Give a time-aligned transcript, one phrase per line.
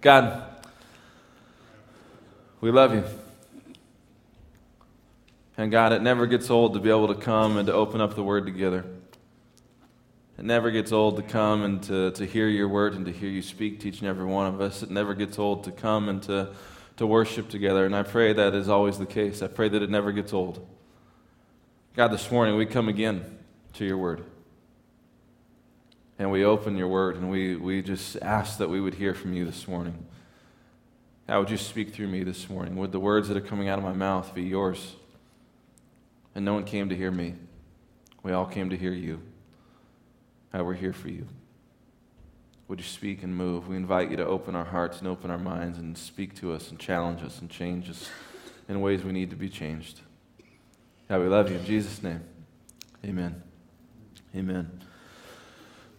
[0.00, 0.44] God,
[2.60, 3.04] we love you.
[5.56, 8.14] And God, it never gets old to be able to come and to open up
[8.14, 8.84] the Word together.
[10.38, 13.28] It never gets old to come and to, to hear your word and to hear
[13.28, 14.84] you speak to each and every one of us.
[14.84, 16.54] It never gets old to come and to,
[16.98, 17.84] to worship together.
[17.84, 19.42] And I pray that is always the case.
[19.42, 20.64] I pray that it never gets old.
[21.96, 23.24] God, this morning we come again
[23.74, 24.24] to your word.
[26.18, 29.32] And we open your word and we, we just ask that we would hear from
[29.32, 30.06] you this morning.
[31.28, 32.76] How would you speak through me this morning?
[32.76, 34.96] Would the words that are coming out of my mouth be yours?
[36.34, 37.34] And no one came to hear me.
[38.22, 39.20] We all came to hear you.
[40.52, 41.26] How we're here for you.
[42.66, 43.68] Would you speak and move?
[43.68, 46.70] We invite you to open our hearts and open our minds and speak to us
[46.70, 48.10] and challenge us and change us
[48.68, 50.00] in ways we need to be changed.
[51.08, 51.56] God, we love you.
[51.56, 52.22] In Jesus' name,
[53.04, 53.42] amen.
[54.36, 54.87] Amen.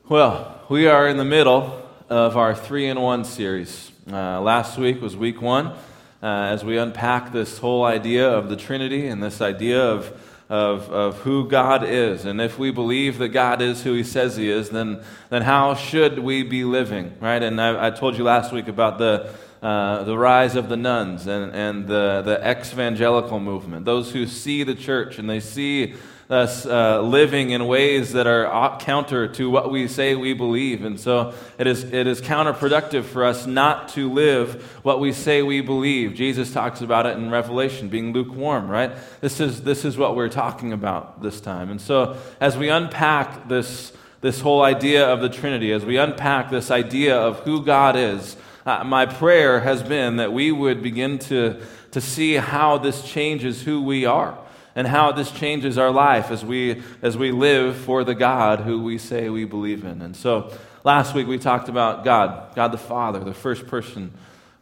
[0.09, 3.91] Well, we are in the middle of our three in one series.
[4.11, 5.75] Uh, last week was week one uh,
[6.23, 11.17] as we unpack this whole idea of the Trinity and this idea of of, of
[11.19, 12.25] who God is.
[12.25, 15.75] And if we believe that God is who he says he is, then, then how
[15.75, 17.43] should we be living, right?
[17.43, 21.27] And I, I told you last week about the, uh, the rise of the nones
[21.27, 25.93] and, and the, the ex evangelical movement, those who see the church and they see
[26.29, 30.85] us uh, living in ways that are counter to what we say we believe.
[30.85, 35.41] And so it is, it is counterproductive for us not to live what we say
[35.41, 36.13] we believe.
[36.13, 38.91] Jesus talks about it in Revelation, being lukewarm, right?
[39.21, 41.71] This is, this is what we're talking about this time.
[41.71, 43.91] And so as we unpack this,
[44.21, 48.37] this whole idea of the Trinity, as we unpack this idea of who God is,
[48.67, 53.63] uh, my prayer has been that we would begin to, to see how this changes
[53.63, 54.37] who we are
[54.75, 58.83] and how this changes our life as we, as we live for the God who
[58.83, 60.01] we say we believe in.
[60.01, 60.51] And so
[60.83, 64.13] last week we talked about God, God the Father, the first person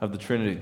[0.01, 0.61] of the Trinity.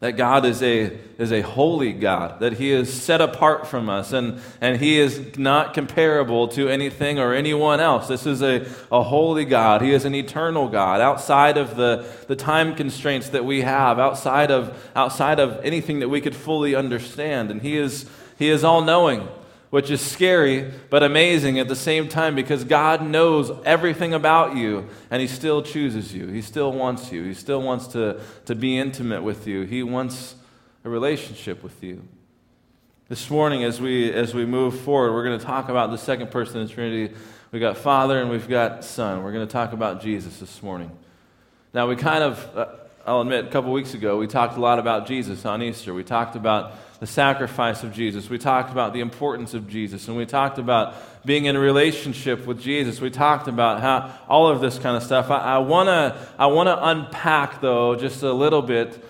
[0.00, 4.12] That God is a, is a holy God, that He is set apart from us,
[4.12, 8.06] and, and He is not comparable to anything or anyone else.
[8.06, 9.82] This is a, a holy God.
[9.82, 14.52] He is an eternal God, outside of the, the time constraints that we have, outside
[14.52, 17.50] of, outside of anything that we could fully understand.
[17.50, 19.26] And He is he is all knowing,
[19.70, 24.88] which is scary but amazing at the same time because God knows everything about you
[25.10, 26.28] and He still chooses you.
[26.28, 27.24] He still wants you.
[27.24, 29.62] He still wants to, to be intimate with you.
[29.62, 30.36] He wants
[30.84, 32.06] a relationship with you.
[33.08, 36.30] This morning, as we, as we move forward, we're going to talk about the second
[36.30, 37.14] person of the Trinity.
[37.50, 39.24] We've got Father and we've got Son.
[39.24, 40.90] We're going to talk about Jesus this morning.
[41.74, 42.66] Now, we kind of, uh,
[43.06, 45.92] I'll admit, a couple weeks ago, we talked a lot about Jesus on Easter.
[45.92, 48.28] We talked about the sacrifice of Jesus.
[48.28, 50.08] We talked about the importance of Jesus.
[50.08, 50.94] And we talked about
[51.24, 53.00] being in a relationship with Jesus.
[53.00, 55.30] We talked about how all of this kind of stuff.
[55.30, 59.02] I, I want to I wanna unpack, though, just a little bit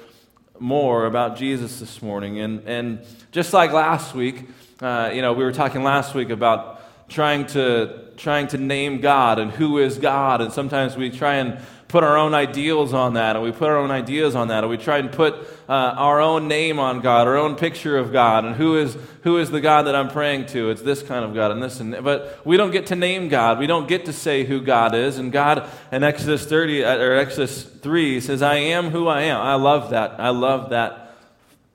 [0.59, 2.41] more about Jesus this morning.
[2.41, 4.49] And, and just like last week,
[4.81, 9.39] uh, you know, we were talking last week about trying to, trying to name God
[9.39, 10.41] and who is God.
[10.41, 13.79] And sometimes we try and put our own ideals on that, and we put our
[13.79, 15.35] own ideas on that, and we try and put
[15.69, 19.39] uh, our own name on God, our own picture of God, and who is who
[19.39, 20.71] is the God that I'm praying to?
[20.71, 23.59] It's this kind of God, and this, and but we don't get to name God.
[23.59, 25.19] We don't get to say who God is.
[25.19, 29.41] And God in Exodus 30 uh, or Exodus 3 says, "I am who I am."
[29.41, 30.21] I love that.
[30.21, 31.17] I love that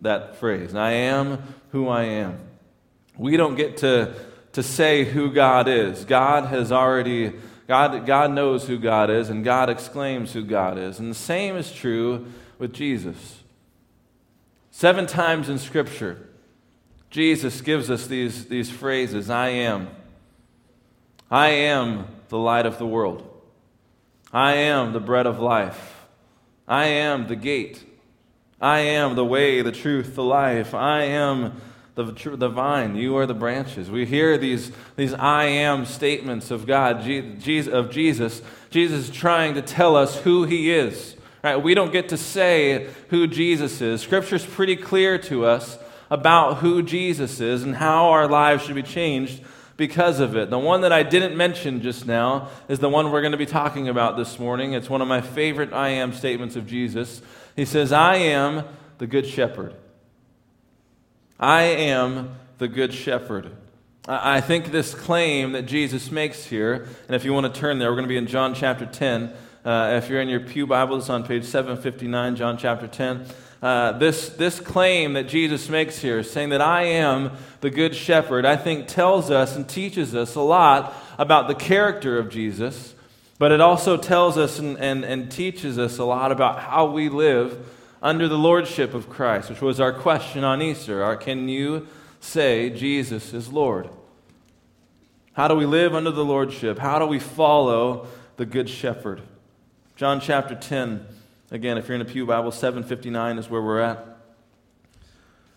[0.01, 0.75] that phrase.
[0.75, 1.41] I am
[1.71, 2.37] who I am.
[3.17, 4.13] We don't get to
[4.53, 6.05] to say who God is.
[6.05, 7.33] God has already
[7.67, 10.99] God, God knows who God is, and God exclaims who God is.
[10.99, 12.25] And the same is true
[12.59, 13.43] with Jesus.
[14.71, 16.29] Seven times in Scripture,
[17.09, 19.87] Jesus gives us these, these phrases I am.
[21.29, 23.29] I am the light of the world.
[24.31, 26.07] I am the bread of life.
[26.67, 27.83] I am the gate.
[28.59, 30.73] I am the way, the truth, the life.
[30.73, 31.61] I am
[31.95, 32.05] the,
[32.35, 33.91] the vine, you are the branches.
[33.91, 38.41] We hear these, these I am statements of God, Jesus, of Jesus.
[38.71, 41.15] Jesus is trying to tell us who he is.
[41.43, 41.57] Right?
[41.57, 44.01] We don't get to say who Jesus is.
[44.01, 45.77] Scripture's pretty clear to us
[46.09, 49.43] about who Jesus is and how our lives should be changed
[49.77, 50.49] because of it.
[50.49, 53.45] The one that I didn't mention just now is the one we're going to be
[53.45, 54.73] talking about this morning.
[54.73, 57.21] It's one of my favorite I am statements of Jesus.
[57.55, 58.63] He says, I am
[58.97, 59.75] the good shepherd.
[61.43, 63.51] I am the good shepherd.
[64.07, 67.89] I think this claim that Jesus makes here, and if you want to turn there,
[67.89, 69.33] we're going to be in John chapter 10.
[69.65, 73.25] Uh, if you're in your Pew Bible, it's on page 759, John chapter 10.
[73.61, 78.45] Uh, this, this claim that Jesus makes here, saying that I am the good shepherd,
[78.45, 82.95] I think tells us and teaches us a lot about the character of Jesus
[83.37, 87.09] But it also tells us and, and, and teaches us a lot about how we
[87.09, 87.57] live
[88.03, 91.01] under the lordship of Christ, which was our question on Easter.
[91.01, 91.87] Our, can you
[92.19, 93.89] say Jesus is Lord?
[95.31, 96.77] How do we live under the lordship?
[96.77, 99.21] How do we follow the good shepherd?
[99.95, 101.05] John chapter 10,
[101.49, 104.05] again, if you're in a Pew Bible, 759 is where we're at.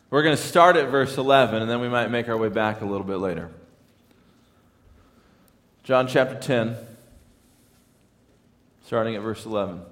[0.09, 2.81] We're going to start at verse 11, and then we might make our way back
[2.81, 3.51] a little bit later.
[5.83, 6.77] John chapter 10,
[8.85, 9.83] starting at verse 11.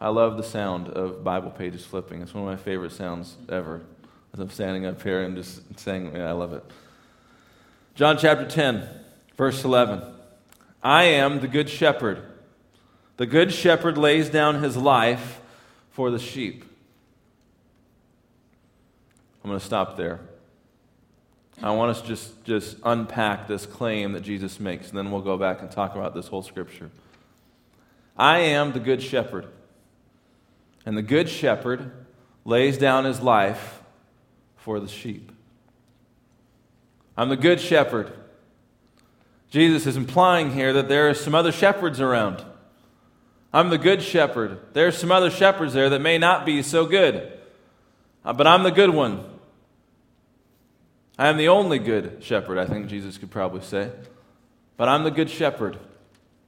[0.00, 2.20] I love the sound of Bible pages flipping.
[2.22, 3.80] It's one of my favorite sounds ever.
[4.32, 6.64] As I'm standing up here and just saying, I love it.
[7.94, 8.88] John chapter 10,
[9.36, 10.02] verse 11.
[10.82, 12.22] I am the good shepherd.
[13.16, 15.40] The good shepherd lays down his life
[15.90, 16.64] for the sheep.
[19.42, 20.20] I'm going to stop there.
[21.62, 25.20] I want us to just, just unpack this claim that Jesus makes, and then we'll
[25.20, 26.90] go back and talk about this whole scripture.
[28.16, 29.46] I am the good shepherd.
[30.86, 31.90] And the good shepherd
[32.44, 33.82] lays down his life
[34.56, 35.32] for the sheep.
[37.16, 38.12] I'm the good shepherd.
[39.50, 42.44] Jesus is implying here that there are some other shepherds around.
[43.52, 44.58] I'm the good shepherd.
[44.72, 47.32] There are some other shepherds there that may not be so good,
[48.24, 49.24] uh, but I'm the good one.
[51.16, 53.92] I am the only good shepherd, I think Jesus could probably say.
[54.76, 55.78] But I'm the good shepherd.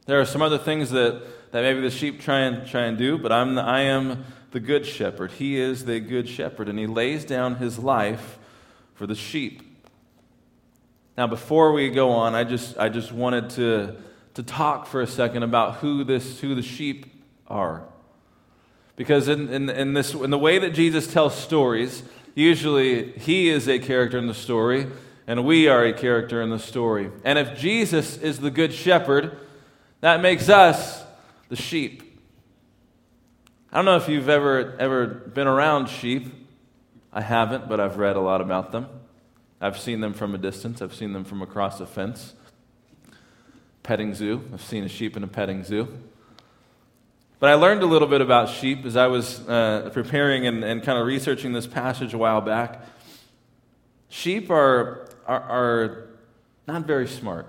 [0.06, 1.22] There are some other things that,
[1.56, 4.60] that maybe the sheep try and, try and do, but I'm the, I am the
[4.60, 5.30] good shepherd.
[5.32, 8.36] He is the good shepherd, and he lays down his life
[8.92, 9.62] for the sheep.
[11.16, 13.96] Now, before we go on, I just, I just wanted to,
[14.34, 17.06] to talk for a second about who, this, who the sheep
[17.46, 17.84] are.
[18.96, 22.02] Because in, in, in, this, in the way that Jesus tells stories,
[22.34, 24.88] usually he is a character in the story,
[25.26, 27.10] and we are a character in the story.
[27.24, 29.38] And if Jesus is the good shepherd,
[30.02, 31.05] that makes us
[31.48, 32.20] the sheep.
[33.72, 36.32] I don't know if you've ever, ever been around sheep.
[37.12, 38.88] I haven't, but I've read a lot about them.
[39.60, 42.34] I've seen them from a distance, I've seen them from across a fence.
[43.82, 44.42] Petting zoo.
[44.52, 45.88] I've seen a sheep in a petting zoo.
[47.38, 50.82] But I learned a little bit about sheep as I was uh, preparing and, and
[50.82, 52.82] kind of researching this passage a while back.
[54.08, 56.08] Sheep are, are, are
[56.66, 57.46] not very smart.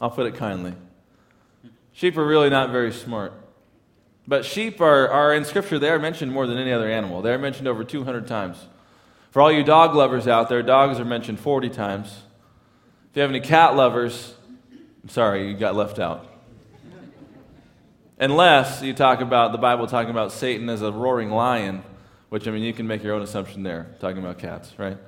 [0.00, 0.74] I'll put it kindly.
[1.92, 3.32] Sheep are really not very smart.
[4.26, 7.22] But sheep are, are in Scripture, they are mentioned more than any other animal.
[7.22, 8.64] They are mentioned over 200 times.
[9.30, 12.08] For all you dog lovers out there, dogs are mentioned 40 times.
[13.10, 14.34] If you have any cat lovers,
[15.02, 16.26] I'm sorry, you got left out.
[18.18, 21.82] Unless you talk about the Bible talking about Satan as a roaring lion,
[22.28, 24.98] which, I mean, you can make your own assumption there, talking about cats, right?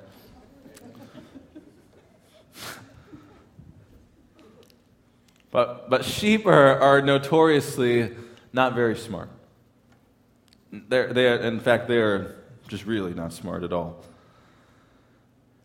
[5.53, 8.11] But, but sheep are, are notoriously
[8.51, 9.29] not very smart.
[10.71, 12.35] They're, they're, in fact, they are
[12.67, 14.03] just really not smart at all.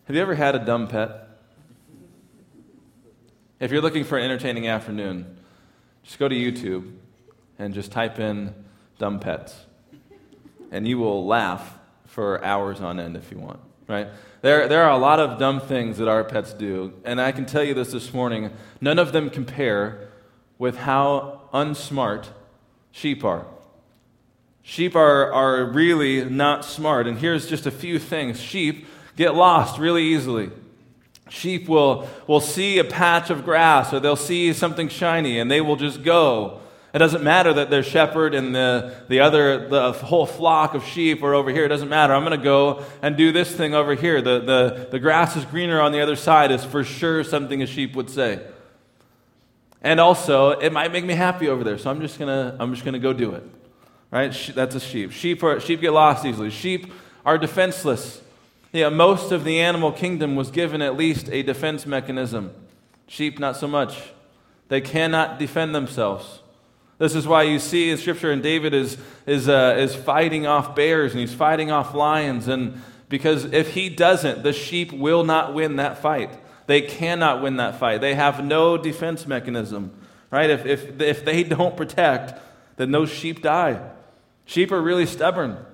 [0.05, 1.29] Have you ever had a dumb pet?
[3.61, 5.39] If you're looking for an entertaining afternoon,
[6.03, 6.93] just go to YouTube
[7.59, 8.55] and just type in
[8.99, 9.57] dumb pets.
[10.71, 14.09] And you will laugh for hours on end if you want, right?
[14.43, 16.93] There, there are a lot of dumb things that our pets do.
[17.05, 20.09] And I can tell you this this morning none of them compare
[20.59, 22.27] with how unsmart
[22.93, 23.47] sheep are.
[24.63, 27.07] Sheep are, are really not smart.
[27.07, 30.51] And here's just a few things sheep get lost really easily.
[31.31, 35.61] Sheep will, will see a patch of grass or they'll see something shiny and they
[35.61, 36.61] will just go.
[36.99, 41.23] It doesn't matter that their shepherd and the, the other, the whole flock of sheep
[41.23, 41.65] are over here.
[41.65, 42.13] It doesn't matter.
[42.13, 44.21] I'm going to go and do this thing over here.
[44.21, 47.67] The, the, the grass is greener on the other side is for sure something a
[47.67, 48.45] sheep would say.
[49.81, 52.75] And also, it might make me happy over there, so I'm just going to I'm
[52.75, 53.45] just going to go do it.
[54.11, 54.33] Right?
[54.53, 55.13] That's a sheep.
[55.13, 56.51] Sheep, are, sheep get lost easily.
[56.51, 56.93] Sheep
[57.25, 58.23] are defenseless.
[58.73, 62.53] Yeah, most of the animal kingdom was given at least a defense mechanism.
[63.07, 64.03] Sheep, not so much.
[64.67, 66.41] They cannot defend themselves.
[66.99, 70.75] This is why you see in Scripture, and David is, is, uh, is fighting off
[70.75, 72.49] bears and he's fighting off lions.
[72.49, 76.37] And because if he doesn't, the sheep will not win that fight.
[76.67, 78.01] They cannot win that fight.
[78.01, 79.93] They have no defense mechanism,
[80.31, 80.51] right?
[80.51, 82.35] If, if, if they don't protect,
[82.77, 83.81] then those sheep die.
[84.45, 85.65] Sheep are really stubborn.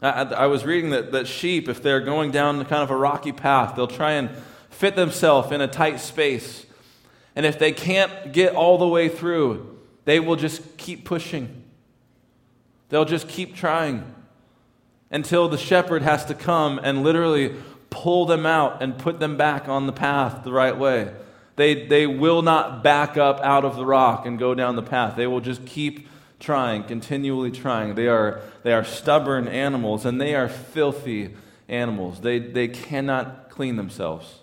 [0.00, 3.32] I, I was reading that, that sheep, if they're going down kind of a rocky
[3.32, 4.30] path, they'll try and
[4.70, 6.66] fit themselves in a tight space.
[7.34, 9.73] And if they can't get all the way through,
[10.04, 11.62] they will just keep pushing.
[12.88, 14.14] They'll just keep trying
[15.10, 17.54] until the shepherd has to come and literally
[17.90, 21.12] pull them out and put them back on the path the right way.
[21.56, 25.14] They, they will not back up out of the rock and go down the path.
[25.16, 26.08] They will just keep
[26.40, 27.94] trying, continually trying.
[27.94, 31.34] They are, they are stubborn animals and they are filthy
[31.68, 32.20] animals.
[32.20, 34.40] They, they cannot clean themselves.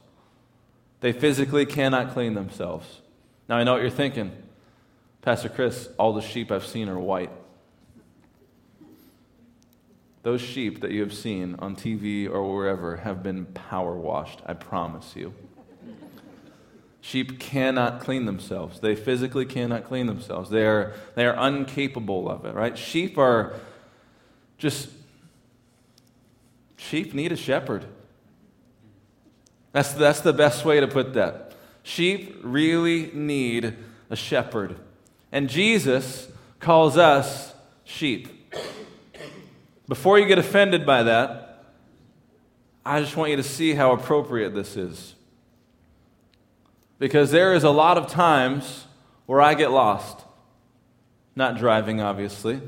[1.02, 3.02] They physically cannot clean themselves.
[3.50, 4.32] Now, I know what you're thinking.
[5.22, 7.30] Pastor Chris, all the sheep I've seen are white.
[10.24, 14.54] Those sheep that you have seen on TV or wherever have been power washed, I
[14.54, 15.34] promise you.
[17.02, 18.80] Sheep cannot clean themselves.
[18.80, 20.52] They physically cannot clean themselves.
[20.52, 22.78] They are, they are incapable of it, right?
[22.78, 23.56] Sheep are
[24.60, 24.90] just,
[26.78, 27.86] sheep need a shepherd.
[29.72, 31.56] That's, that's the best way to put that.
[31.82, 33.76] Sheep really need
[34.12, 34.76] a shepherd.
[35.32, 36.28] And Jesus
[36.60, 38.54] calls us sheep.
[39.88, 41.66] Before you get offended by that,
[42.86, 45.16] I just want you to see how appropriate this is.
[47.00, 48.86] Because there is a lot of times
[49.26, 50.20] where I get lost.
[51.36, 52.62] Not driving, obviously,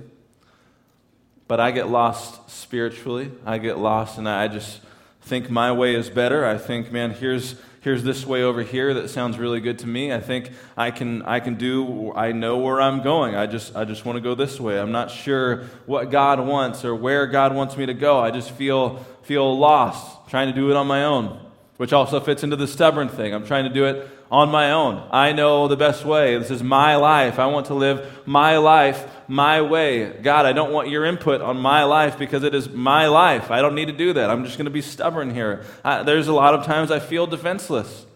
[1.48, 3.32] but I get lost spiritually.
[3.46, 4.80] I get lost and I just
[5.22, 6.46] think my way is better.
[6.46, 10.12] I think, man, here's here's this way over here that sounds really good to me.
[10.12, 13.36] I think I can I can do I know where I'm going.
[13.36, 14.80] I just I just want to go this way.
[14.80, 18.20] I'm not sure what God wants or where God wants me to go.
[18.20, 21.40] I just feel feel lost trying to do it on my own,
[21.78, 23.34] which also fits into the stubborn thing.
[23.34, 25.08] I'm trying to do it on my own.
[25.12, 26.40] I know the best way.
[26.40, 27.38] This is my life.
[27.38, 30.12] I want to live my life my way.
[30.24, 33.52] God, I don't want your input on my life because it is my life.
[33.52, 34.32] I don't need to do that.
[34.32, 35.64] I'm just going to be stubborn here.
[35.86, 38.08] I, there's a lot of times I feel defenseless.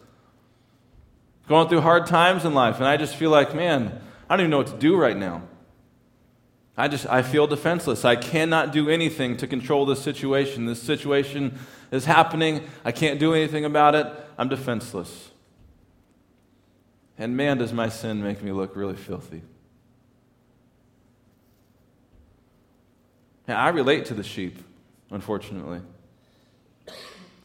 [1.48, 4.50] Going through hard times in life, and I just feel like, man, I don't even
[4.50, 5.44] know what to do right now.
[6.76, 8.04] I just I feel defenseless.
[8.04, 10.66] I cannot do anything to control this situation.
[10.66, 11.60] This situation
[11.92, 12.68] is happening.
[12.84, 14.08] I can't do anything about it.
[14.38, 15.27] I'm defenseless.
[17.18, 19.42] And man, does my sin make me look really filthy.
[23.48, 24.58] Now, I relate to the sheep,
[25.10, 25.82] unfortunately.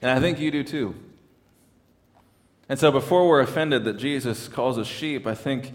[0.02, 0.94] And I think you do too.
[2.68, 5.72] And so, before we're offended that Jesus calls us sheep, I think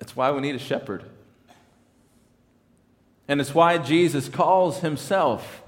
[0.00, 1.04] it's why we need a shepherd.
[3.28, 5.62] And it's why Jesus calls himself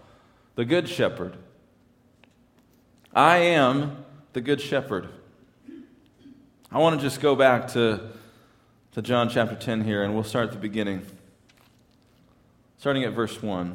[0.55, 1.37] the Good Shepherd.
[3.15, 5.09] I am the Good Shepherd.
[6.71, 7.99] I want to just go back to,
[8.93, 11.07] to John chapter 10 here, and we'll start at the beginning.
[12.77, 13.75] Starting at verse 1.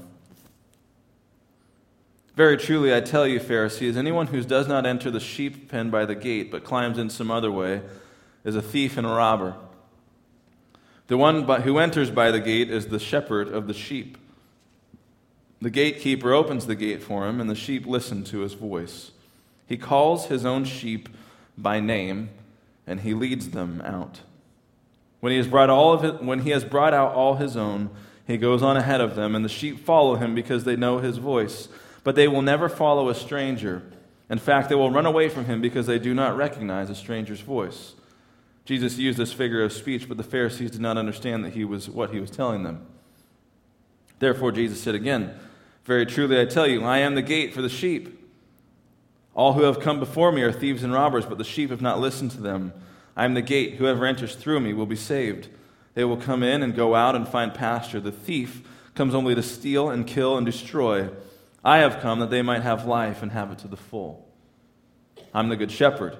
[2.35, 6.05] Very truly, I tell you, Pharisees, anyone who does not enter the sheep pen by
[6.05, 7.81] the gate, but climbs in some other way,
[8.43, 9.55] is a thief and a robber.
[11.07, 14.19] The one who enters by the gate is the shepherd of the sheep.
[15.63, 19.09] The gatekeeper opens the gate for him, and the sheep listen to his voice.
[19.65, 21.09] He calls his own sheep
[21.57, 22.29] by name
[22.85, 24.21] and he leads them out.
[25.19, 27.89] When he has brought all of it, when he has brought out all his own,
[28.25, 31.17] he goes on ahead of them, and the sheep follow him because they know his
[31.17, 31.69] voice.
[32.03, 33.83] But they will never follow a stranger.
[34.29, 37.41] In fact, they will run away from him because they do not recognize a stranger's
[37.41, 37.95] voice.
[38.65, 41.89] Jesus used this figure of speech, but the Pharisees did not understand that he was
[41.89, 42.85] what he was telling them.
[44.19, 45.37] Therefore, Jesus said again,
[45.83, 48.22] Very truly I tell you, I am the gate for the sheep.
[49.35, 51.99] All who have come before me are thieves and robbers, but the sheep have not
[51.99, 52.73] listened to them.
[53.15, 53.75] I am the gate.
[53.75, 55.49] Whoever enters through me will be saved.
[55.95, 57.99] They will come in and go out and find pasture.
[57.99, 58.61] The thief
[58.95, 61.09] comes only to steal and kill and destroy.
[61.63, 64.27] I have come that they might have life and have it to the full.
[65.33, 66.17] I'm the good shepherd.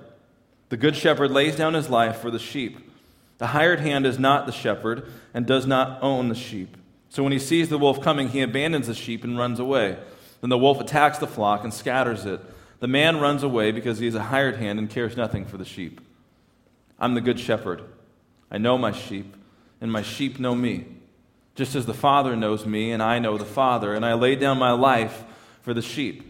[0.69, 2.91] The good shepherd lays down his life for the sheep.
[3.37, 6.77] The hired hand is not the shepherd and does not own the sheep.
[7.09, 9.97] So when he sees the wolf coming, he abandons the sheep and runs away.
[10.41, 12.39] Then the wolf attacks the flock and scatters it.
[12.83, 15.63] The man runs away because he is a hired hand and cares nothing for the
[15.63, 16.01] sheep.
[16.99, 17.81] I'm the good shepherd.
[18.51, 19.37] I know my sheep,
[19.79, 20.87] and my sheep know me,
[21.55, 24.59] just as the Father knows me, and I know the Father, and I lay down
[24.59, 25.23] my life
[25.61, 26.29] for the sheep.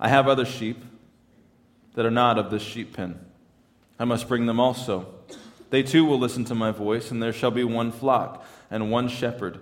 [0.00, 0.82] I have other sheep
[1.92, 3.20] that are not of this sheep pen.
[3.98, 5.12] I must bring them also.
[5.68, 9.08] They too will listen to my voice, and there shall be one flock and one
[9.08, 9.60] shepherd.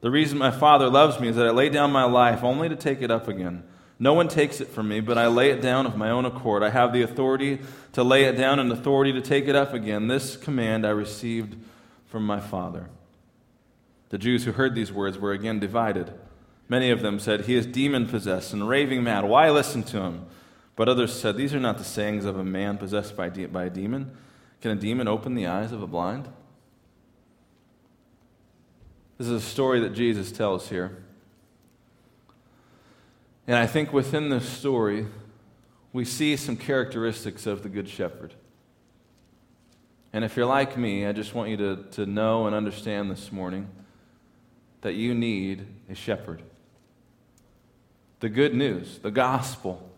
[0.00, 2.74] The reason my Father loves me is that I lay down my life only to
[2.74, 3.62] take it up again.
[3.98, 6.62] No one takes it from me, but I lay it down of my own accord.
[6.62, 7.60] I have the authority
[7.92, 10.06] to lay it down and authority to take it up again.
[10.06, 11.56] This command I received
[12.06, 12.90] from my Father.
[14.10, 16.12] The Jews who heard these words were again divided.
[16.68, 19.24] Many of them said, He is demon possessed and raving mad.
[19.24, 20.26] Why listen to him?
[20.74, 23.64] But others said, These are not the sayings of a man possessed by, de- by
[23.64, 24.14] a demon.
[24.60, 26.28] Can a demon open the eyes of a blind?
[29.16, 31.02] This is a story that Jesus tells here.
[33.46, 35.06] And I think within this story,
[35.92, 38.34] we see some characteristics of the Good Shepherd.
[40.12, 43.30] And if you're like me, I just want you to, to know and understand this
[43.30, 43.68] morning
[44.80, 46.42] that you need a shepherd.
[48.20, 49.90] The good news, the gospel,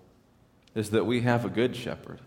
[0.75, 2.21] is that we have a good shepherd.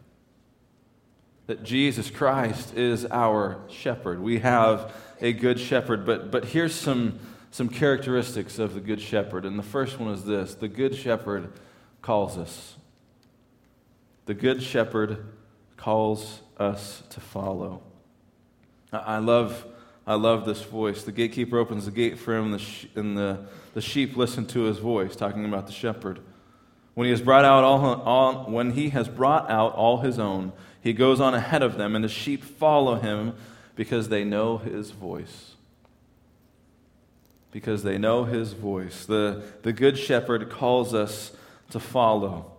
[1.48, 4.22] That Jesus Christ is our shepherd.
[4.22, 6.06] We have a good shepherd.
[6.06, 7.20] But, but here's some,
[7.52, 9.46] some characteristics of the good shepherd.
[9.46, 11.52] And the first one is this the good shepherd
[12.02, 12.76] calls us.
[14.26, 15.26] The good shepherd
[15.78, 17.82] calls us to follow.
[18.94, 19.66] I love,
[20.06, 21.04] I love this voice.
[21.04, 24.64] The gatekeeper opens the gate for him, and the, and the, the sheep listen to
[24.64, 26.20] his voice, talking about the shepherd.
[26.94, 30.52] When he has brought out all, all, when he has brought out all his own,
[30.82, 33.34] he goes on ahead of them, and the sheep follow him
[33.76, 35.56] because they know his voice.
[37.52, 39.06] Because they know his voice.
[39.06, 41.32] The, the good shepherd calls us
[41.72, 42.52] to follow.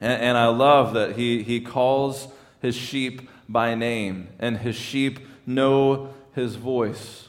[0.00, 2.28] And, and I love that he, he calls
[2.60, 7.28] his sheep by name, and his sheep know his voice.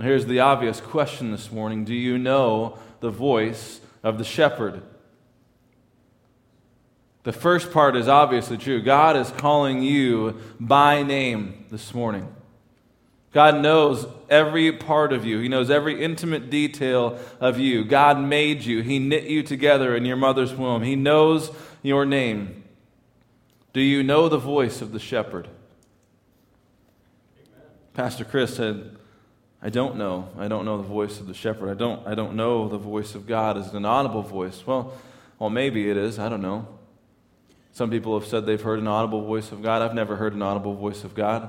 [0.00, 4.82] Here's the obvious question this morning Do you know the voice of the shepherd?
[7.24, 8.82] The first part is obviously true.
[8.82, 12.34] God is calling you by name this morning.
[13.32, 15.40] God knows every part of you.
[15.40, 17.84] He knows every intimate detail of you.
[17.84, 18.82] God made you.
[18.82, 20.82] He knit you together in your mother's womb.
[20.82, 21.50] He knows
[21.82, 22.62] your name.
[23.72, 25.48] Do you know the voice of the shepherd?
[27.38, 27.68] Amen.
[27.94, 28.96] Pastor Chris said,
[29.62, 30.28] I don't know.
[30.38, 31.70] I don't know the voice of the shepherd.
[31.70, 34.66] I don't, I don't know the voice of God as an audible voice.
[34.66, 34.92] Well,
[35.38, 36.18] well, maybe it is.
[36.18, 36.68] I don't know.
[37.72, 39.80] Some people have said they've heard an audible voice of God.
[39.80, 41.48] I've never heard an audible voice of God.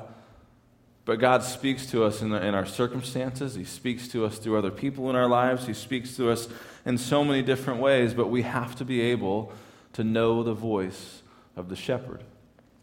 [1.06, 3.56] But God speaks to us in, the, in, our circumstances.
[3.56, 5.68] He speaks to us through other people in our lives.
[5.68, 6.48] He speaks to us
[6.86, 9.52] in so many different ways, but we have to be able
[9.94, 11.22] to know the voice
[11.58, 12.24] of the shepherd.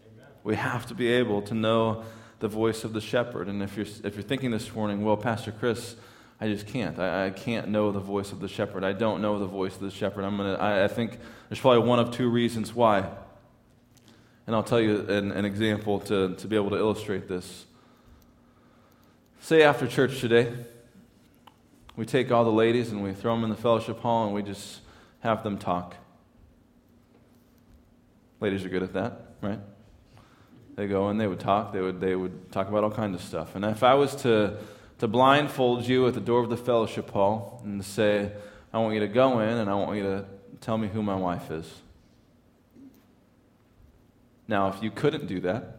[0.05, 0.27] Amen.
[0.45, 2.05] We have to be able to know
[2.41, 3.49] the voice of the shepherd.
[3.49, 5.97] And if you're, if you're thinking this morning, well, Pastor Chris,
[6.43, 6.99] I just can't.
[6.99, 8.85] I, I can't know the voice of the shepherd.
[8.85, 10.25] I don't know the voice of the shepherd.
[10.25, 13.09] I'm gonna, I, I think there's probably one of two reasons why.
[14.47, 17.67] And I'll tell you an, an example to, to be able to illustrate this.
[19.43, 20.53] Say after church today,
[21.97, 24.43] we take all the ladies and we throw them in the fellowship hall and we
[24.43, 24.81] just
[25.21, 25.97] have them talk.
[28.39, 29.59] Ladies are good at that, right?
[30.77, 31.73] They go and they would talk.
[31.73, 33.57] They would, they would talk about all kinds of stuff.
[33.57, 34.59] And if I was to,
[34.99, 38.33] to blindfold you at the door of the fellowship hall and to say,
[38.75, 40.27] I want you to go in and I want you to
[40.61, 41.67] tell me who my wife is.
[44.47, 45.79] Now, if you couldn't do that,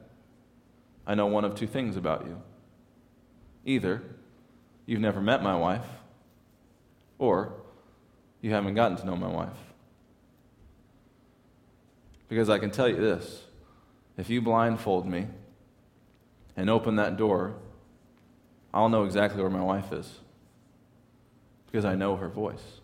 [1.06, 2.42] I know one of two things about you.
[3.66, 4.02] Either
[4.86, 5.86] you've never met my wife,
[7.18, 7.54] or
[8.42, 9.58] you haven't gotten to know my wife.
[12.28, 13.44] Because I can tell you this
[14.18, 15.28] if you blindfold me
[16.58, 17.56] and open that door,
[18.74, 20.20] I'll know exactly where my wife is.
[21.68, 22.82] Because I know her voice.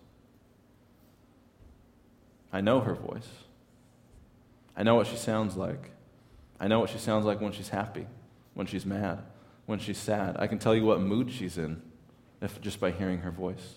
[2.54, 3.28] I know her voice.
[4.76, 5.92] I know what she sounds like.
[6.60, 8.08] I know what she sounds like when she's happy,
[8.54, 9.24] when she's mad,
[9.68, 10.36] when she's sad.
[10.40, 11.80] I can tell you what mood she's in
[12.42, 13.76] if, just by hearing her voice.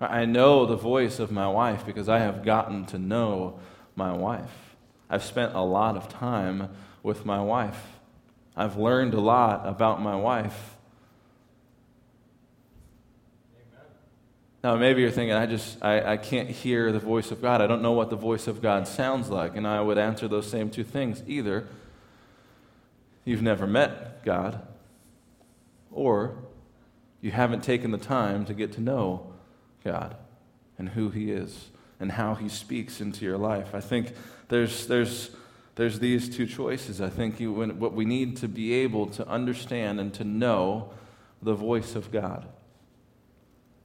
[0.00, 3.58] I know the voice of my wife because I have gotten to know
[3.96, 4.76] my wife.
[5.10, 6.68] I've spent a lot of time
[7.02, 7.80] with my wife.
[8.56, 10.74] I've learned a lot about my wife
[14.64, 17.60] Now, maybe you're thinking, I just, I, I can't hear the voice of God.
[17.60, 19.56] I don't know what the voice of God sounds like.
[19.56, 21.22] And I would answer those same two things.
[21.26, 21.66] Either
[23.26, 24.66] you've never met God,
[25.94, 26.36] or
[27.20, 29.32] you haven't taken the time to get to know
[29.82, 30.16] God
[30.76, 33.74] and who He is and how He speaks into your life.
[33.74, 34.12] I think
[34.48, 35.30] there's, there's,
[35.76, 37.00] there's these two choices.
[37.00, 40.90] I think you, what we need to be able to understand and to know
[41.42, 42.46] the voice of God.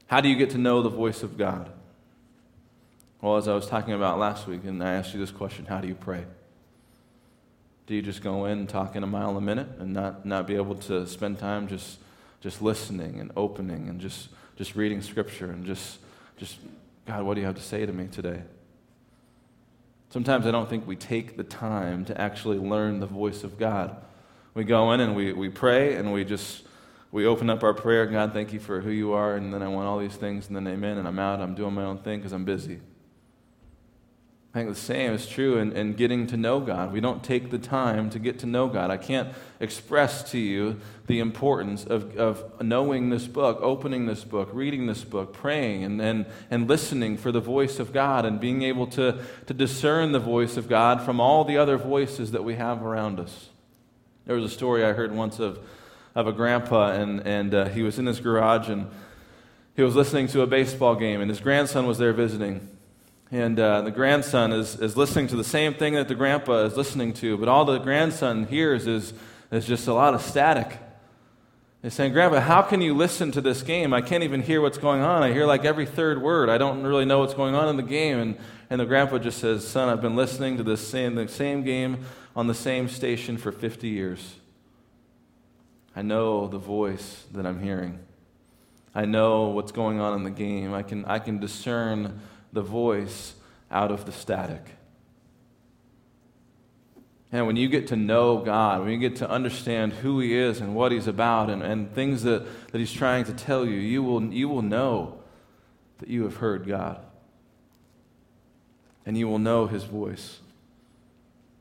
[0.08, 1.72] How do you get to know the voice of God?
[3.22, 5.82] Well, as I was talking about last week, and I asked you this question how
[5.82, 6.26] do you pray?
[7.90, 10.46] Do you just go in and talk in a mile a minute and not, not
[10.46, 11.98] be able to spend time just,
[12.40, 15.98] just listening and opening and just, just reading scripture and just,
[16.38, 16.58] just,
[17.08, 18.44] God, what do you have to say to me today?
[20.12, 23.96] Sometimes I don't think we take the time to actually learn the voice of God.
[24.54, 26.62] We go in and we, we pray and we just
[27.12, 29.68] we open up our prayer, God, thank you for who you are, and then I
[29.68, 31.40] want all these things, and then amen, and I'm out.
[31.40, 32.82] I'm doing my own thing because I'm busy.
[34.60, 36.92] I think the same is true in, in getting to know God.
[36.92, 38.92] We don't take the time to get to know God.
[38.92, 39.30] I can't
[39.62, 45.06] express to you the importance of, of knowing this book, opening this book, reading this
[45.06, 49.24] book, praying, and, and, and listening for the voice of God and being able to,
[49.46, 53.18] to discern the voice of God from all the other voices that we have around
[53.18, 53.48] us.
[54.26, 55.58] There was a story I heard once of,
[56.16, 58.92] of a grandpa, and, and uh, he was in his garage and
[59.78, 62.68] he was listening to a baseball game, and his grandson was there visiting.
[63.32, 66.76] And uh, the grandson is, is listening to the same thing that the grandpa is
[66.76, 69.14] listening to, but all the grandson hears is,
[69.52, 70.80] is just a lot of static.
[71.84, 73.94] He's saying, Grandpa, how can you listen to this game?
[73.94, 75.24] I can't even hear what's going on.
[75.24, 76.50] I hear like every third word.
[76.50, 78.20] I don't really know what's going on in the game.
[78.20, 78.38] And,
[78.70, 82.04] and the grandpa just says, Son, I've been listening to this same, the same game
[82.36, 84.36] on the same station for 50 years.
[85.96, 88.00] I know the voice that I'm hearing.
[88.94, 90.74] I know what's going on in the game.
[90.74, 92.20] I can, I can discern
[92.54, 93.36] the voice
[93.72, 94.76] out of the static.
[97.32, 100.62] And when you get to know God, when you get to understand who He is
[100.62, 104.02] and what He's about and, and things that, that He's trying to tell you, you
[104.02, 105.20] will, you will know
[106.00, 107.00] that you have heard God.
[109.06, 110.40] And you will know His voice.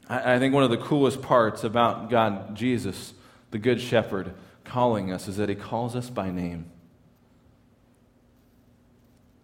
[0.08, 3.12] I, I think one of the coolest parts about God, Jesus,
[3.50, 4.32] the Good Shepherd,
[4.64, 6.70] calling us is that He calls us by name.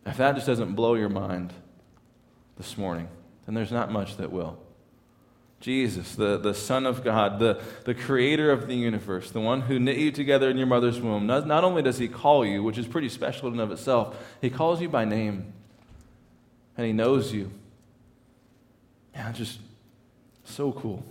[0.07, 1.53] If that just doesn't blow your mind
[2.57, 3.09] this morning,
[3.47, 4.59] then there's not much that will.
[5.61, 9.79] Jesus, the, the Son of God, the, the creator of the universe, the one who
[9.79, 12.77] knit you together in your mother's womb, not, not only does he call you, which
[12.77, 15.55] is pretty special in and of itself, he calls you by name.
[16.77, 17.51] And he knows you.
[19.15, 19.59] Yeah, just
[20.45, 21.03] so cool.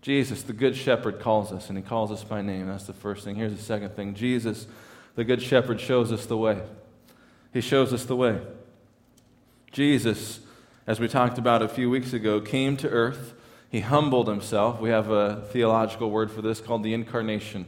[0.00, 2.68] Jesus, the Good Shepherd, calls us, and he calls us by name.
[2.68, 3.34] That's the first thing.
[3.34, 4.68] Here's the second thing Jesus,
[5.16, 6.62] the Good Shepherd, shows us the way.
[7.54, 8.40] He shows us the way.
[9.70, 10.40] Jesus,
[10.88, 13.32] as we talked about a few weeks ago, came to earth.
[13.70, 14.80] He humbled himself.
[14.80, 17.66] We have a theological word for this called the incarnation.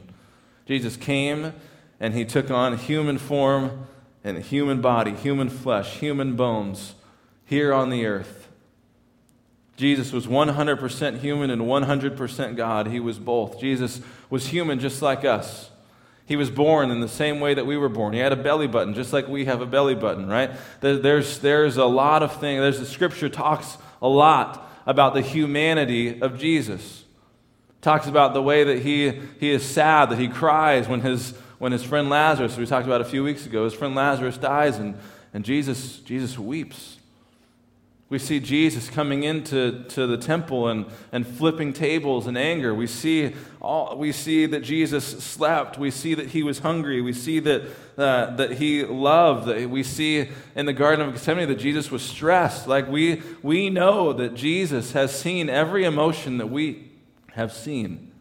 [0.65, 1.53] Jesus came
[2.01, 3.87] and he took on human form
[4.25, 6.95] and human body, human flesh, human bones
[7.45, 8.49] here on the earth.
[9.77, 12.87] Jesus was 100% human and 100% God.
[12.87, 13.57] He was both.
[13.61, 15.69] Jesus was human just like us.
[16.27, 18.11] He was born in the same way that we were born.
[18.13, 20.51] He had a belly button, just like we have a belly button, right?
[20.81, 22.59] There's, there's a lot of things.
[22.59, 27.05] There's the scripture talks a lot about the humanity of Jesus.
[27.81, 31.71] Talks about the way that he, he is sad, that he cries when his, when
[31.71, 34.97] his friend Lazarus, we talked about a few weeks ago, his friend Lazarus dies, and,
[35.33, 36.96] and Jesus, Jesus weeps.
[38.09, 42.73] We see Jesus coming into to the temple and, and flipping tables in anger.
[42.73, 45.77] We see, all, we see that Jesus slept.
[45.77, 47.01] We see that he was hungry.
[47.01, 47.63] We see that,
[47.97, 49.47] uh, that he loved.
[49.69, 52.65] We see in the Garden of Gethsemane that Jesus was stressed.
[52.65, 56.89] Like we, we know that Jesus has seen every emotion that we
[57.33, 58.13] have seen.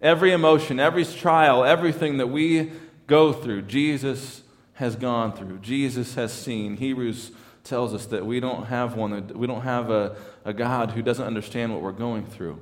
[0.00, 2.72] Every emotion, every trial, everything that we
[3.06, 4.42] go through, Jesus
[4.74, 5.58] has gone through.
[5.58, 6.76] Jesus has seen.
[6.76, 7.30] Hebrews
[7.64, 11.24] tells us that we don't have one, we don't have a, a God who doesn't
[11.24, 12.60] understand what we're going through.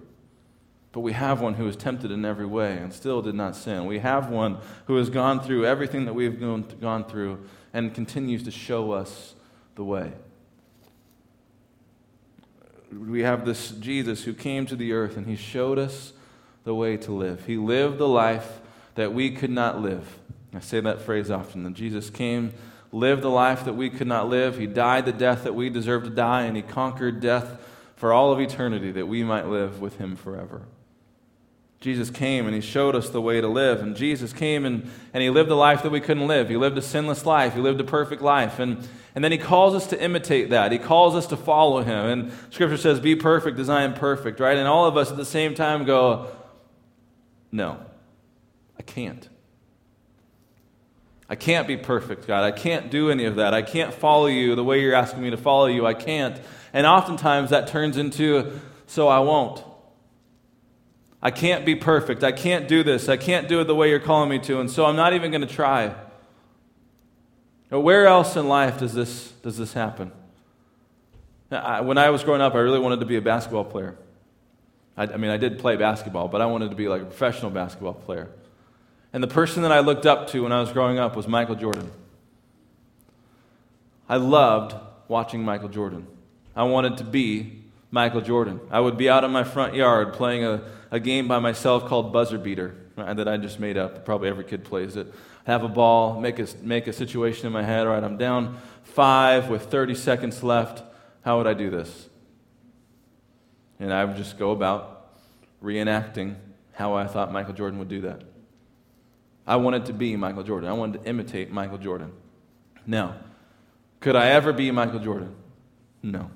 [0.93, 3.87] But we have one who was tempted in every way and still did not sin.
[3.87, 8.51] We have one who has gone through everything that we've gone, through and continues to
[8.51, 9.35] show us
[9.77, 10.13] the way.
[12.93, 16.13] We have this Jesus who came to the earth and he showed us
[16.65, 17.47] the way to live.
[17.47, 18.61] He lived the life
[18.97, 20.19] that we could not live.
[20.53, 22.53] I say that phrase often that Jesus came
[22.93, 24.59] lived the life that we could not live.
[24.59, 27.59] He died the death that we deserve to die, and he conquered death
[27.97, 30.63] for all of eternity that we might live with him forever.
[31.81, 33.81] Jesus came and he showed us the way to live.
[33.81, 36.51] And Jesus came and, and he lived the life that we couldn't live.
[36.51, 37.55] He lived a sinless life.
[37.55, 38.59] He lived a perfect life.
[38.59, 40.73] And, and then he calls us to imitate that.
[40.73, 42.07] He calls us to follow him.
[42.07, 44.59] And scripture says, Be perfect as I am perfect, right?
[44.59, 46.31] And all of us at the same time go,
[47.51, 47.81] No,
[48.79, 49.27] I can't.
[51.31, 52.43] I can't be perfect, God.
[52.43, 53.55] I can't do any of that.
[53.55, 55.87] I can't follow you the way you're asking me to follow you.
[55.87, 56.37] I can't.
[56.73, 59.63] And oftentimes that turns into, so I won't.
[61.23, 62.25] I can't be perfect.
[62.25, 63.09] I can't do this.
[63.09, 64.59] I can't do it the way you're calling me to.
[64.59, 65.95] And so I'm not even going to try.
[67.69, 70.11] But where else in life does this, does this happen?
[71.53, 73.97] I, when I was growing up, I really wanted to be a basketball player.
[74.97, 77.53] I, I mean, I did play basketball, but I wanted to be like a professional
[77.53, 78.31] basketball player.
[79.13, 81.57] And the person that I looked up to when I was growing up was Michael
[81.57, 81.91] Jordan.
[84.09, 84.75] I loved
[85.09, 86.07] watching Michael Jordan.
[86.55, 88.61] I wanted to be Michael Jordan.
[88.71, 92.13] I would be out in my front yard playing a, a game by myself called
[92.13, 94.05] Buzzer Beater that I just made up.
[94.05, 95.13] Probably every kid plays it.
[95.45, 97.87] Have a ball, make a, make a situation in my head.
[97.87, 100.83] All right, I'm down five with 30 seconds left.
[101.23, 102.09] how would I do this?
[103.79, 105.17] And I would just go about
[105.63, 106.37] reenacting
[106.73, 108.23] how I thought Michael Jordan would do that.
[109.47, 110.69] I wanted to be Michael Jordan.
[110.69, 112.13] I wanted to imitate Michael Jordan.
[112.87, 113.17] Now,
[114.01, 115.35] could I ever be Michael Jordan?
[116.03, 116.31] No.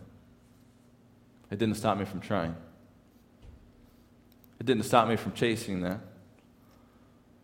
[1.50, 2.54] It didn't stop me from trying.
[4.60, 6.00] It didn't stop me from chasing that.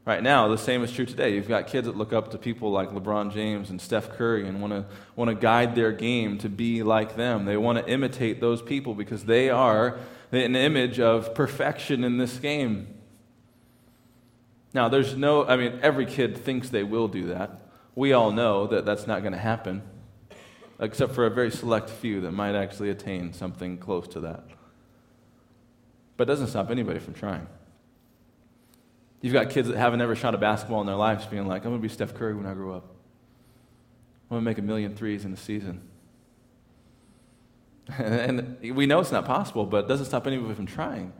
[0.06, 1.34] Right now, the same is true today.
[1.34, 4.60] You've got kids that look up to people like LeBron James and Steph Curry and
[4.60, 7.44] want to want to guide their game to be like them.
[7.44, 9.98] They want to imitate those people because they are
[10.32, 12.88] an image of perfection in this game.
[14.72, 17.60] Now, there's no, I mean, every kid thinks they will do that.
[17.94, 19.82] We all know that that's not going to happen,
[20.78, 24.44] except for a very select few that might actually attain something close to that.
[26.16, 27.46] But it doesn't stop anybody from trying.
[29.20, 31.70] You've got kids that haven't ever shot a basketball in their lives being like, I'm
[31.70, 32.84] going to be Steph Curry when I grow up.
[34.30, 35.82] I'm going to make a million threes in a season.
[37.98, 41.12] And we know it's not possible, but it doesn't stop anybody from trying.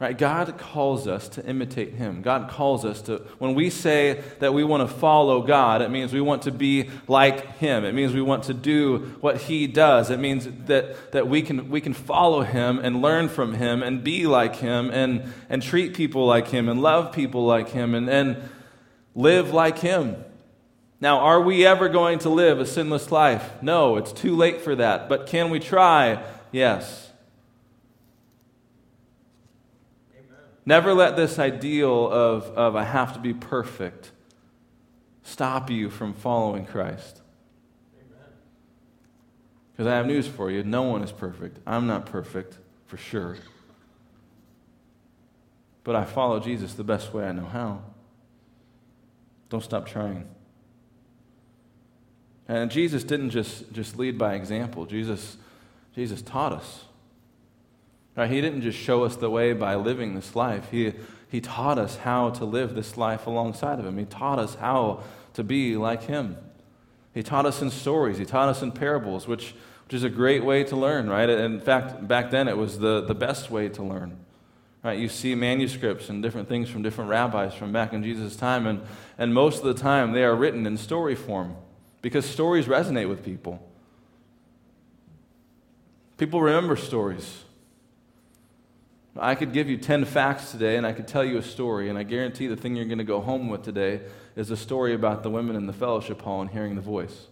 [0.00, 0.16] Right?
[0.16, 2.22] God calls us to imitate Him.
[2.22, 6.12] God calls us to, when we say that we want to follow God, it means
[6.12, 7.84] we want to be like Him.
[7.84, 10.10] It means we want to do what He does.
[10.10, 14.04] It means that, that we, can, we can follow Him and learn from Him and
[14.04, 18.08] be like Him and, and treat people like Him and love people like Him and,
[18.08, 18.36] and
[19.16, 20.14] live like Him.
[21.00, 23.50] Now, are we ever going to live a sinless life?
[23.62, 25.08] No, it's too late for that.
[25.08, 26.22] But can we try?
[26.52, 27.07] Yes.
[30.68, 34.12] Never let this ideal of, of I have to be perfect
[35.22, 37.22] stop you from following Christ.
[39.72, 41.58] Because I have news for you no one is perfect.
[41.66, 43.38] I'm not perfect, for sure.
[45.84, 47.80] But I follow Jesus the best way I know how.
[49.48, 50.28] Don't stop trying.
[52.46, 55.38] And Jesus didn't just, just lead by example, Jesus,
[55.94, 56.84] Jesus taught us.
[58.18, 58.28] Right?
[58.28, 60.92] He didn't just show us the way by living this life, he,
[61.28, 63.96] he taught us how to live this life alongside of Him.
[63.96, 65.04] He taught us how
[65.34, 66.36] to be like Him.
[67.14, 69.54] He taught us in stories, He taught us in parables, which,
[69.86, 71.28] which is a great way to learn, right?
[71.30, 74.18] In fact, back then it was the, the best way to learn.
[74.82, 78.66] Right, you see manuscripts and different things from different rabbis from back in Jesus' time,
[78.66, 78.80] and,
[79.16, 81.56] and most of the time they are written in story form
[82.00, 83.60] because stories resonate with people.
[86.16, 87.44] People remember stories.
[89.20, 91.98] I could give you 10 facts today and I could tell you a story, and
[91.98, 94.02] I guarantee the thing you're going to go home with today
[94.36, 97.26] is a story about the women in the fellowship hall and hearing the voice.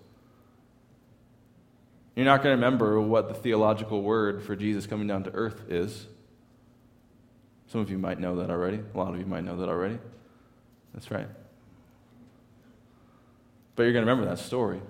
[2.15, 5.71] You're not going to remember what the theological word for Jesus coming down to earth
[5.71, 6.07] is.
[7.69, 8.81] Some of you might know that already.
[8.95, 9.99] A lot of you might know that already.
[10.95, 11.29] That's right.
[13.75, 14.81] But you're going to remember that story.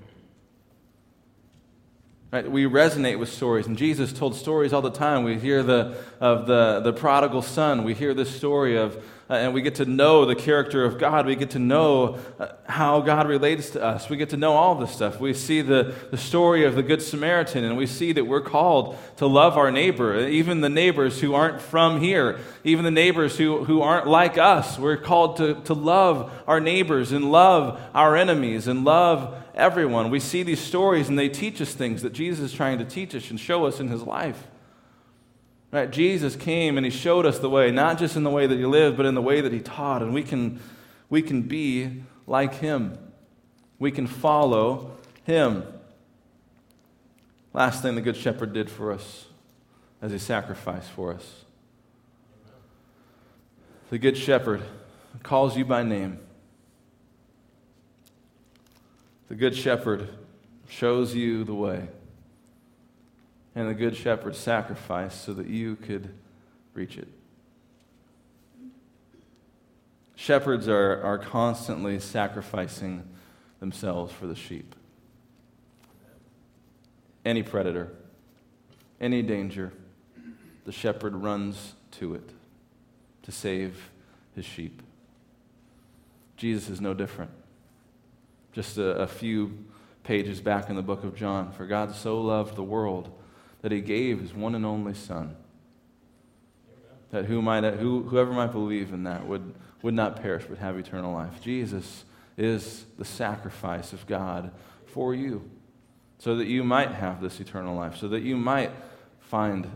[2.33, 2.51] Right?
[2.51, 5.23] We resonate with stories, and Jesus told stories all the time.
[5.23, 7.85] We hear the, of the, the prodigal son.
[7.85, 8.97] We hear this story of,
[9.31, 11.27] uh, and we get to know the character of God.
[11.27, 14.11] We get to know uh, how God relates to us.
[14.11, 15.21] We get to know all this stuff.
[15.21, 18.99] We see the, the story of the Good Samaritan, and we see that we're called
[19.19, 23.65] to love our neighbor, even the neighbors who aren't from here, even the neighbors who,
[23.65, 24.81] who aren't like us.
[24.81, 30.11] We're called to, to love our neighbors and love our enemies and love everyone.
[30.11, 33.15] We see these stories and they teach us things that Jesus is trying to teach
[33.15, 34.47] us and show us in his life.
[35.73, 35.91] Right?
[35.91, 38.67] Jesus came and he showed us the way, not just in the way that he
[38.67, 40.03] lived, but in the way that he taught.
[40.03, 40.61] And we can,
[41.11, 42.97] we can be like him.
[43.79, 44.93] We can follow
[45.25, 45.65] him.
[47.53, 49.27] Last thing the Good Shepherd did for us
[50.01, 51.45] as a sacrifice for us.
[53.91, 54.63] The Good Shepherd
[55.23, 56.21] calls you by name.
[59.29, 60.09] The Good Shepherd
[60.69, 61.89] shows you the way.
[63.55, 66.15] And the Good Shepherd sacrificed so that you could
[66.75, 67.09] reach it.
[70.15, 73.03] Shepherds are, are constantly sacrificing
[73.59, 74.75] themselves for the sheep.
[77.25, 77.93] Any predator,
[79.01, 79.73] any danger,
[80.65, 82.31] the shepherd runs to it
[83.23, 83.91] to save
[84.35, 84.83] his sheep.
[86.37, 87.31] Jesus is no different
[88.57, 89.53] just a, a few
[90.03, 91.53] pages back in the book of John.
[91.53, 93.11] For God so loved the world
[93.61, 95.37] that he gave his one and only Son.
[97.11, 100.79] That who might, who, whoever might believe in that would, would not perish but have
[100.79, 101.43] eternal life.
[101.43, 102.05] Jesus
[102.39, 104.51] is the sacrifice of God
[104.87, 105.49] for you
[106.19, 108.71] so that you might have this eternal life, so that you might
[109.21, 109.71] find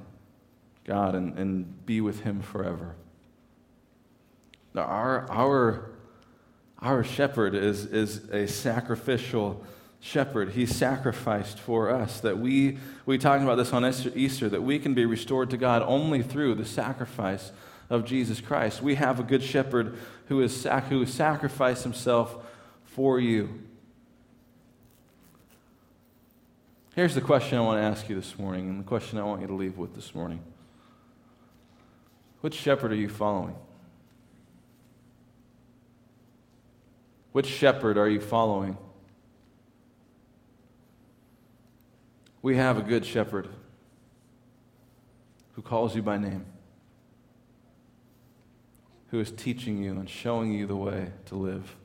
[0.85, 2.95] God and, and be with him forever.
[4.75, 5.89] Our, our
[6.83, 9.64] our shepherd is, is a sacrificial
[10.01, 10.51] shepherd.
[10.51, 14.95] He sacrificed for us that we, we talked about this on Easter, that we can
[14.95, 17.53] be restored to God only through the sacrifice
[17.90, 18.83] of Jesus Christ.
[18.83, 22.37] We have a good shepherd who, is sac- who sacrificed himself
[22.85, 23.62] for you.
[26.95, 29.43] Here's the question I want to ask you this morning, and the question I want
[29.43, 30.40] you to leave with this morning.
[32.40, 33.55] Which shepherd are you following?
[37.33, 38.77] Which shepherd are you following?
[42.43, 43.49] We have a good shepherd
[45.53, 46.47] who calls you by name,
[49.09, 51.77] who is teaching you and showing you the way to live,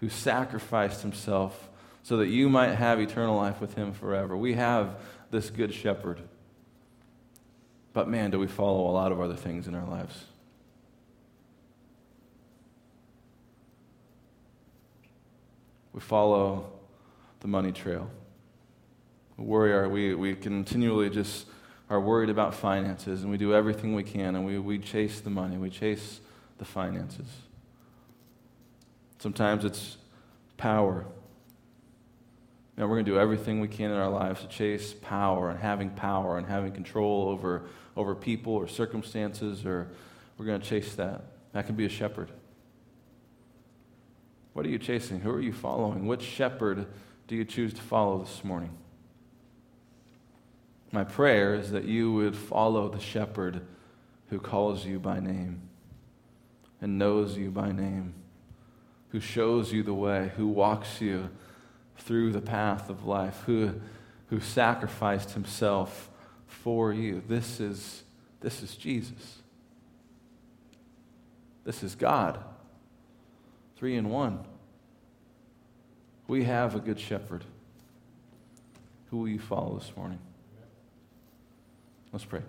[0.00, 1.68] who sacrificed himself
[2.02, 4.36] so that you might have eternal life with him forever.
[4.36, 4.96] We have
[5.30, 6.20] this good shepherd.
[7.92, 10.24] But man, do we follow a lot of other things in our lives.
[15.92, 16.70] We follow
[17.40, 18.08] the money trail.
[19.36, 21.46] We worry, our, we, we continually just
[21.90, 25.30] are worried about finances and we do everything we can and we, we chase the
[25.30, 26.20] money, we chase
[26.58, 27.26] the finances.
[29.18, 29.98] Sometimes it's
[30.56, 31.04] power.
[32.76, 35.60] Know, we're going to do everything we can in our lives to chase power and
[35.60, 37.64] having power and having control over,
[37.96, 39.88] over people or circumstances, or
[40.38, 41.22] we're going to chase that.
[41.52, 42.30] That can be a shepherd.
[44.52, 45.20] What are you chasing?
[45.20, 46.06] Who are you following?
[46.06, 46.86] Which shepherd
[47.26, 48.76] do you choose to follow this morning?
[50.90, 53.66] My prayer is that you would follow the shepherd
[54.28, 55.62] who calls you by name
[56.82, 58.12] and knows you by name,
[59.08, 61.30] who shows you the way, who walks you
[61.96, 63.80] through the path of life, who,
[64.28, 66.10] who sacrificed himself
[66.46, 67.22] for you.
[67.26, 68.02] This is,
[68.40, 69.38] this is Jesus.
[71.64, 72.42] This is God.
[73.82, 74.44] Three in one.
[76.28, 77.42] We have a good shepherd.
[79.10, 80.20] Who will you follow this morning?
[82.12, 82.42] Let's pray.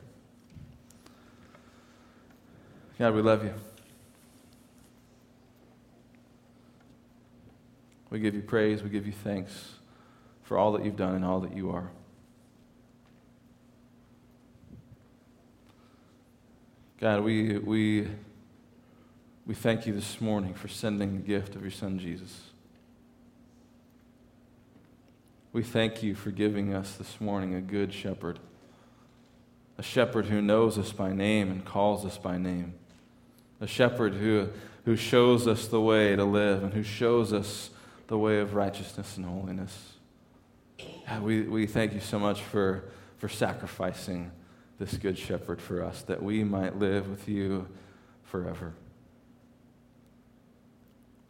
[2.99, 3.55] God, we love you.
[8.11, 8.83] We give you praise.
[8.83, 9.73] We give you thanks
[10.43, 11.89] for all that you've done and all that you are.
[16.99, 18.07] God, we, we,
[19.45, 22.41] we thank you this morning for sending the gift of your Son, Jesus.
[25.51, 28.39] We thank you for giving us this morning a good shepherd
[29.77, 32.73] a shepherd who knows us by name and calls us by name,
[33.59, 34.49] a shepherd who,
[34.85, 37.69] who shows us the way to live and who shows us
[38.07, 39.93] the way of righteousness and holiness.
[41.07, 42.85] God, we, we thank you so much for,
[43.17, 44.31] for sacrificing
[44.79, 47.67] this good shepherd for us, that we might live with you
[48.23, 48.73] forever.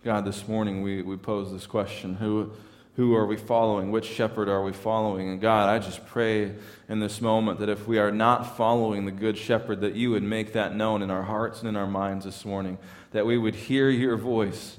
[0.04, 2.52] God, this morning we, we pose this question Who,
[2.98, 3.90] who are we following?
[3.90, 5.30] Which shepherd are we following?
[5.30, 6.56] And God, I just pray
[6.90, 10.22] in this moment that if we are not following the good shepherd, that you would
[10.22, 12.80] make that known in our hearts and in our minds this morning,
[13.12, 14.78] that we would hear your voice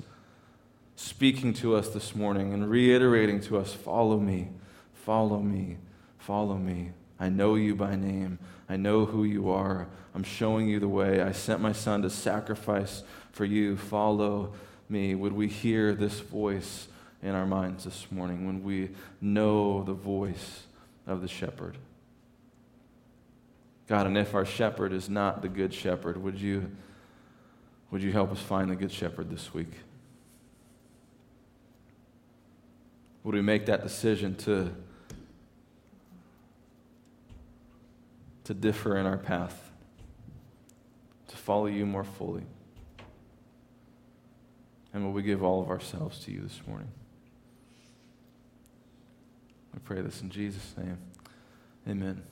[0.94, 4.50] speaking to us this morning and reiterating to us, Follow me,
[4.92, 5.78] follow me,
[6.18, 6.90] follow me.
[7.18, 8.38] I know you by name.
[8.68, 9.88] I know who you are.
[10.14, 11.22] I'm showing you the way.
[11.22, 13.78] I sent my son to sacrifice for you.
[13.78, 14.52] Follow
[14.88, 15.14] me.
[15.14, 16.88] Would we hear this voice?
[17.24, 20.64] in our minds this morning when we know the voice
[21.06, 21.78] of the shepherd.
[23.88, 26.70] God, and if our shepherd is not the good shepherd, would you,
[27.90, 29.72] would you help us find the good shepherd this week?
[33.24, 34.70] Would we make that decision to,
[38.44, 39.70] to differ in our path,
[41.28, 42.42] to follow you more fully?
[44.94, 46.88] And will we give all of ourselves to you this morning?
[49.74, 50.98] I pray this in Jesus' name.
[51.88, 52.22] Amen.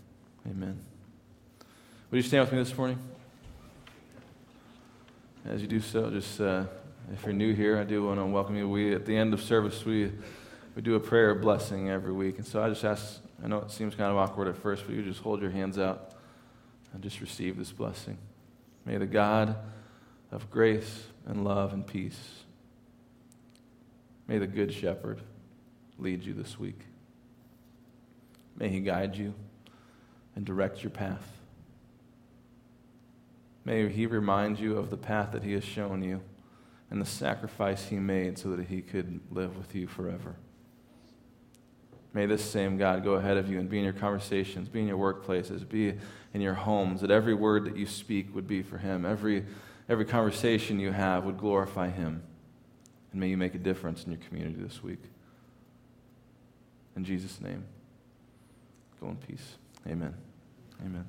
[0.49, 0.79] Amen.
[2.11, 2.99] Would you stand with me this morning?
[5.45, 6.65] As you do so, just uh,
[7.13, 8.69] if you're new here, I do want to welcome you.
[8.69, 10.13] We at the end of service we
[10.77, 13.21] we do a prayer of blessing every week, and so I just ask.
[13.45, 15.79] I know it seems kind of awkward at first, but you just hold your hands
[15.79, 16.13] out
[16.95, 18.19] and just receive this blessing.
[18.85, 19.57] May the God
[20.31, 22.45] of grace and love and peace,
[24.33, 25.21] may the Good Shepherd
[25.99, 26.87] lead you this week.
[28.57, 29.35] May He guide you
[30.35, 31.37] and direct your path.
[33.67, 36.23] May He remind you of the path that He has shown you
[36.89, 40.37] and the sacrifice He made so that He could live with you forever.
[42.15, 44.89] May this same God go ahead of you and be in your conversations, be in
[44.89, 45.99] your workplaces, be
[46.33, 49.05] in your homes, that every word that you speak would be for Him.
[49.05, 49.45] Every,
[49.91, 52.23] every conversation you have would glorify Him.
[53.13, 55.03] And may you make a difference in your community this week.
[56.97, 57.65] In Jesus' name,
[59.01, 59.57] go in peace.
[59.87, 60.15] Amen.
[60.85, 61.05] Amen.